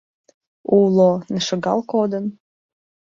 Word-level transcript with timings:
—Уло, 0.79 1.11
но 1.31 1.37
шагал 1.47 1.79
кодын... 1.91 2.25